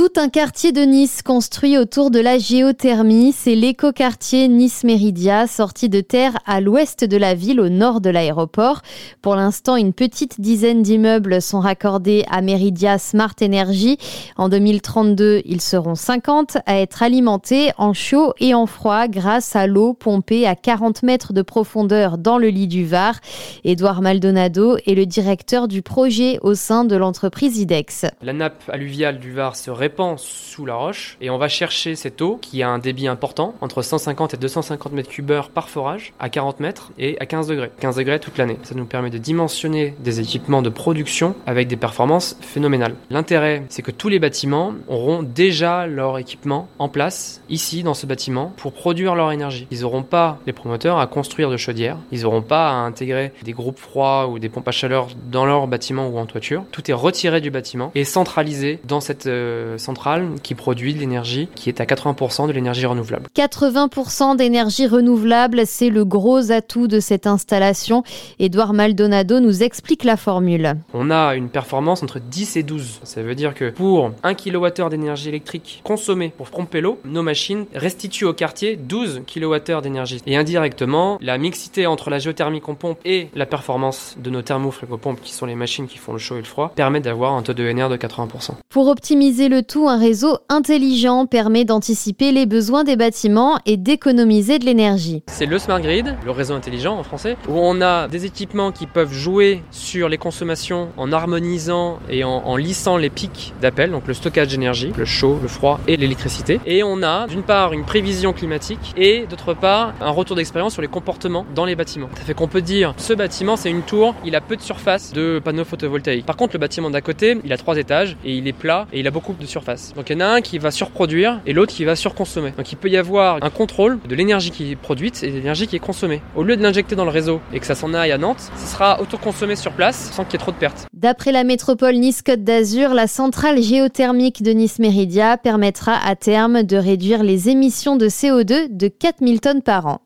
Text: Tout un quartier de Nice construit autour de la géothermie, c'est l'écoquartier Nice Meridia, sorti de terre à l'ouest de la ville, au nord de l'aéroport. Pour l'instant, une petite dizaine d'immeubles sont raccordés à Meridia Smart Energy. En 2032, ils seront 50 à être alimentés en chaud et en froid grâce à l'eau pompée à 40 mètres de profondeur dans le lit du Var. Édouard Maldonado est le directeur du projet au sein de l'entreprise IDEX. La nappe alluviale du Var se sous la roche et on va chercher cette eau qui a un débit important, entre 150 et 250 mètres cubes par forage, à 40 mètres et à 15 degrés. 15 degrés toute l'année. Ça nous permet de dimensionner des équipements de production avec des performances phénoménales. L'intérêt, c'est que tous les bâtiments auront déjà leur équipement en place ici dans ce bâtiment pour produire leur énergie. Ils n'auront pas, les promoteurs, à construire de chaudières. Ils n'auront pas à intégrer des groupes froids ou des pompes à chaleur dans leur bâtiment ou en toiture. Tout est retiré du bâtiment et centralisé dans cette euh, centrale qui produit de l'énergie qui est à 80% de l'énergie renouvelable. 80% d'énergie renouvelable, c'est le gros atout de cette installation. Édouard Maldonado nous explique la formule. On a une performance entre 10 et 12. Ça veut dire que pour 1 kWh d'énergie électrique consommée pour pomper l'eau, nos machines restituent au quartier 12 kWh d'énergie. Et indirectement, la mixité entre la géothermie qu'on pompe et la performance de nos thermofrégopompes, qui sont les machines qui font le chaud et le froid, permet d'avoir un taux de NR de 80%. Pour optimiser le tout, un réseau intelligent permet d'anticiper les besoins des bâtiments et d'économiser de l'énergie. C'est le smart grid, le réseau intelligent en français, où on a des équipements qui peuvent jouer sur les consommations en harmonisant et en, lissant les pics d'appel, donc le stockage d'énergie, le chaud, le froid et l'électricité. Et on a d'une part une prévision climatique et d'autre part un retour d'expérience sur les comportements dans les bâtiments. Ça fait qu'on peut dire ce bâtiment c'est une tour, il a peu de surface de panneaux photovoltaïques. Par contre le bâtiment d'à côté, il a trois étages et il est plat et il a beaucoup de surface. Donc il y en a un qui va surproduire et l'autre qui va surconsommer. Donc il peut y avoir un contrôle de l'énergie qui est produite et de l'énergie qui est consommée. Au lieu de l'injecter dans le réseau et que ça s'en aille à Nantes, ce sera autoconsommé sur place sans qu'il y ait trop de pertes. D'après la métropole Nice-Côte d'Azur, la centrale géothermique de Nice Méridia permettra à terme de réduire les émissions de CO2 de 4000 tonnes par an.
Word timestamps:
Tout 0.00 0.12
un 0.16 0.30
quartier 0.30 0.72
de 0.72 0.80
Nice 0.80 1.20
construit 1.20 1.76
autour 1.76 2.10
de 2.10 2.20
la 2.20 2.38
géothermie, 2.38 3.34
c'est 3.36 3.54
l'écoquartier 3.54 4.48
Nice 4.48 4.82
Meridia, 4.82 5.46
sorti 5.46 5.90
de 5.90 6.00
terre 6.00 6.38
à 6.46 6.62
l'ouest 6.62 7.04
de 7.04 7.18
la 7.18 7.34
ville, 7.34 7.60
au 7.60 7.68
nord 7.68 8.00
de 8.00 8.08
l'aéroport. 8.08 8.80
Pour 9.20 9.36
l'instant, 9.36 9.76
une 9.76 9.92
petite 9.92 10.40
dizaine 10.40 10.82
d'immeubles 10.82 11.42
sont 11.42 11.60
raccordés 11.60 12.24
à 12.30 12.40
Meridia 12.40 12.96
Smart 12.96 13.34
Energy. 13.42 13.98
En 14.38 14.48
2032, 14.48 15.42
ils 15.44 15.60
seront 15.60 15.96
50 15.96 16.56
à 16.64 16.80
être 16.80 17.02
alimentés 17.02 17.72
en 17.76 17.92
chaud 17.92 18.32
et 18.40 18.54
en 18.54 18.64
froid 18.64 19.06
grâce 19.06 19.54
à 19.54 19.66
l'eau 19.66 19.92
pompée 19.92 20.46
à 20.46 20.54
40 20.54 21.02
mètres 21.02 21.34
de 21.34 21.42
profondeur 21.42 22.16
dans 22.16 22.38
le 22.38 22.48
lit 22.48 22.68
du 22.68 22.86
Var. 22.86 23.20
Édouard 23.64 24.00
Maldonado 24.00 24.78
est 24.86 24.94
le 24.94 25.04
directeur 25.04 25.68
du 25.68 25.82
projet 25.82 26.38
au 26.40 26.54
sein 26.54 26.86
de 26.86 26.96
l'entreprise 26.96 27.58
IDEX. 27.58 28.06
La 28.22 28.32
nappe 28.32 28.62
alluviale 28.70 29.18
du 29.18 29.32
Var 29.32 29.56
se 29.56 29.70
sous 30.16 30.66
la 30.66 30.74
roche 30.74 31.16
et 31.20 31.30
on 31.30 31.38
va 31.38 31.48
chercher 31.48 31.96
cette 31.96 32.20
eau 32.22 32.38
qui 32.40 32.62
a 32.62 32.68
un 32.68 32.78
débit 32.78 33.06
important, 33.06 33.54
entre 33.60 33.82
150 33.82 34.34
et 34.34 34.36
250 34.36 34.92
mètres 34.92 35.08
cubes 35.08 35.30
par 35.54 35.68
forage, 35.68 36.12
à 36.18 36.28
40 36.28 36.60
mètres 36.60 36.90
et 36.98 37.16
à 37.20 37.26
15 37.26 37.46
degrés. 37.46 37.70
15 37.80 37.96
degrés 37.96 38.18
toute 38.18 38.38
l'année. 38.38 38.58
Ça 38.62 38.74
nous 38.74 38.84
permet 38.84 39.10
de 39.10 39.18
dimensionner 39.18 39.94
des 40.00 40.20
équipements 40.20 40.62
de 40.62 40.68
production 40.68 41.34
avec 41.46 41.68
des 41.68 41.76
performances 41.76 42.36
phénoménales. 42.40 42.94
L'intérêt, 43.10 43.64
c'est 43.68 43.82
que 43.82 43.90
tous 43.90 44.08
les 44.08 44.18
bâtiments 44.18 44.74
auront 44.88 45.22
déjà 45.22 45.86
leur 45.86 46.18
équipement 46.18 46.68
en 46.78 46.88
place 46.88 47.42
ici 47.48 47.82
dans 47.82 47.94
ce 47.94 48.06
bâtiment 48.06 48.52
pour 48.56 48.72
produire 48.72 49.14
leur 49.14 49.32
énergie. 49.32 49.66
Ils 49.70 49.82
n'auront 49.82 50.02
pas, 50.02 50.38
les 50.46 50.52
promoteurs, 50.52 50.98
à 50.98 51.06
construire 51.06 51.50
de 51.50 51.56
chaudières. 51.56 51.98
Ils 52.12 52.22
n'auront 52.22 52.42
pas 52.42 52.70
à 52.70 52.74
intégrer 52.74 53.32
des 53.42 53.52
groupes 53.52 53.78
froids 53.78 54.28
ou 54.28 54.38
des 54.38 54.48
pompes 54.48 54.68
à 54.68 54.72
chaleur 54.72 55.08
dans 55.30 55.46
leur 55.46 55.66
bâtiment 55.66 56.08
ou 56.08 56.18
en 56.18 56.26
toiture. 56.26 56.64
Tout 56.72 56.90
est 56.90 56.94
retiré 56.94 57.40
du 57.40 57.50
bâtiment 57.50 57.92
et 57.94 58.04
centralisé 58.04 58.80
dans 58.84 59.00
cette 59.00 59.26
euh, 59.26 59.78
centrale 59.80 60.28
qui 60.42 60.54
produit 60.54 60.94
de 60.94 60.98
l'énergie 60.98 61.48
qui 61.54 61.68
est 61.68 61.80
à 61.80 61.84
80% 61.84 62.46
de 62.46 62.52
l'énergie 62.52 62.86
renouvelable. 62.86 63.28
80% 63.34 64.36
d'énergie 64.36 64.86
renouvelable, 64.86 65.62
c'est 65.66 65.90
le 65.90 66.04
gros 66.04 66.52
atout 66.52 66.86
de 66.86 67.00
cette 67.00 67.26
installation. 67.26 68.02
Édouard 68.38 68.72
Maldonado 68.72 69.40
nous 69.40 69.62
explique 69.62 70.04
la 70.04 70.16
formule. 70.16 70.74
On 70.94 71.10
a 71.10 71.34
une 71.34 71.48
performance 71.48 72.02
entre 72.02 72.20
10 72.20 72.56
et 72.56 72.62
12. 72.62 73.00
Ça 73.04 73.22
veut 73.22 73.34
dire 73.34 73.54
que 73.54 73.70
pour 73.70 74.12
1 74.22 74.34
kWh 74.34 74.88
d'énergie 74.90 75.28
électrique 75.28 75.80
consommée 75.84 76.32
pour 76.36 76.50
pomper 76.50 76.80
l'eau, 76.80 76.98
nos 77.04 77.22
machines 77.22 77.66
restituent 77.74 78.26
au 78.26 78.32
quartier 78.32 78.76
12 78.76 79.22
kWh 79.26 79.80
d'énergie. 79.82 80.20
Et 80.26 80.36
indirectement, 80.36 81.18
la 81.20 81.38
mixité 81.38 81.86
entre 81.86 82.10
la 82.10 82.18
géothermie 82.18 82.60
qu'on 82.60 82.74
pompe 82.74 82.98
et 83.04 83.28
la 83.34 83.46
performance 83.46 84.16
de 84.18 84.30
nos 84.30 84.42
thermofrégopompes, 84.42 85.20
qui 85.20 85.32
sont 85.32 85.46
les 85.46 85.54
machines 85.54 85.86
qui 85.86 85.98
font 85.98 86.12
le 86.12 86.18
chaud 86.18 86.36
et 86.36 86.40
le 86.40 86.44
froid, 86.44 86.72
permet 86.74 87.00
d'avoir 87.00 87.32
un 87.32 87.42
taux 87.42 87.54
de 87.54 87.64
NR 87.70 87.88
de 87.88 87.96
80%. 87.96 88.52
Pour 88.70 88.86
optimiser 88.86 89.48
le 89.48 89.64
tout, 89.64 89.88
un 89.88 89.98
réseau 89.98 90.38
intelligent 90.48 91.26
permet 91.26 91.64
d'anticiper 91.64 92.30
les 92.30 92.46
besoins 92.46 92.84
des 92.84 92.94
bâtiments 92.94 93.58
et 93.66 93.76
d'économiser 93.76 94.60
de 94.60 94.64
l'énergie. 94.64 95.24
C'est 95.26 95.46
le 95.46 95.58
smart 95.58 95.80
grid, 95.80 96.14
le 96.24 96.30
réseau 96.30 96.54
intelligent 96.54 96.96
en 96.96 97.02
français, 97.02 97.36
où 97.48 97.54
on 97.54 97.80
a 97.80 98.06
des 98.06 98.26
équipements 98.26 98.70
qui 98.70 98.86
peuvent 98.86 99.12
jouer 99.12 99.64
sur 99.72 100.08
les 100.08 100.18
consommations 100.18 100.90
en 100.96 101.10
harmonisant 101.10 101.98
et 102.08 102.22
en, 102.22 102.56
lissant 102.56 102.96
les 102.96 103.10
pics 103.10 103.52
d'appel, 103.60 103.90
donc 103.90 104.06
le 104.06 104.14
stockage 104.14 104.46
d'énergie, 104.46 104.92
le 104.96 105.04
chaud, 105.04 105.40
le 105.42 105.48
froid 105.48 105.80
et 105.88 105.96
l'électricité. 105.96 106.60
Et 106.64 106.84
on 106.84 107.02
a 107.02 107.26
d'une 107.26 107.42
part 107.42 107.72
une 107.72 107.84
prévision 107.84 108.32
climatique 108.32 108.94
et 108.96 109.26
d'autre 109.28 109.52
part 109.52 109.94
un 110.00 110.10
retour 110.10 110.36
d'expérience 110.36 110.74
sur 110.74 110.82
les 110.82 110.86
comportements 110.86 111.44
dans 111.56 111.64
les 111.64 111.74
bâtiments. 111.74 112.08
Ça 112.16 112.22
fait 112.22 112.34
qu'on 112.34 112.46
peut 112.46 112.62
dire 112.62 112.94
ce 112.98 113.14
bâtiment 113.14 113.56
c'est 113.56 113.70
une 113.70 113.82
tour, 113.82 114.14
il 114.24 114.36
a 114.36 114.40
peu 114.40 114.54
de 114.54 114.62
surface 114.62 115.12
de 115.12 115.40
panneaux 115.42 115.64
photovoltaïques. 115.64 116.24
Par 116.24 116.36
contre 116.36 116.52
le 116.52 116.60
bâtiment 116.60 116.90
d'à 116.90 117.00
côté, 117.00 117.36
il 117.44 117.52
a 117.52 117.56
trois 117.56 117.76
étages 117.76 118.16
et 118.24 118.36
il 118.36 118.46
est 118.46 118.59
plat 118.60 118.86
et 118.92 119.00
il 119.00 119.06
a 119.08 119.10
beaucoup 119.10 119.34
de 119.34 119.46
surface. 119.46 119.92
Donc 119.96 120.10
il 120.10 120.12
y 120.12 120.16
en 120.16 120.20
a 120.20 120.28
un 120.28 120.40
qui 120.40 120.58
va 120.58 120.70
surproduire 120.70 121.40
et 121.46 121.52
l'autre 121.52 121.72
qui 121.72 121.84
va 121.84 121.96
surconsommer. 121.96 122.52
Donc 122.56 122.70
il 122.70 122.76
peut 122.76 122.88
y 122.88 122.96
avoir 122.96 123.42
un 123.42 123.50
contrôle 123.50 123.98
de 124.08 124.14
l'énergie 124.14 124.52
qui 124.52 124.70
est 124.70 124.76
produite 124.76 125.24
et 125.24 125.30
de 125.30 125.36
l'énergie 125.36 125.66
qui 125.66 125.74
est 125.74 125.80
consommée. 125.80 126.22
Au 126.36 126.44
lieu 126.44 126.56
de 126.56 126.62
l'injecter 126.62 126.94
dans 126.94 127.04
le 127.04 127.10
réseau 127.10 127.40
et 127.52 127.58
que 127.58 127.66
ça 127.66 127.74
s'en 127.74 127.92
aille 127.94 128.12
à 128.12 128.18
Nantes, 128.18 128.52
ce 128.56 128.72
sera 128.72 129.00
autoconsommé 129.00 129.56
sur 129.56 129.72
place 129.72 130.10
sans 130.12 130.24
qu'il 130.24 130.34
y 130.34 130.36
ait 130.36 130.38
trop 130.38 130.52
de 130.52 130.56
pertes. 130.56 130.86
D'après 130.92 131.32
la 131.32 131.44
métropole 131.44 131.96
Nice-Côte 131.96 132.44
d'Azur, 132.44 132.94
la 132.94 133.06
centrale 133.06 133.60
géothermique 133.62 134.42
de 134.42 134.52
Nice 134.52 134.78
Méridia 134.78 135.36
permettra 135.36 135.94
à 136.06 136.14
terme 136.14 136.62
de 136.62 136.76
réduire 136.76 137.22
les 137.22 137.48
émissions 137.48 137.96
de 137.96 138.08
CO2 138.08 138.68
de 138.70 138.88
4000 138.88 139.40
tonnes 139.40 139.62
par 139.62 139.86
an. 139.86 139.98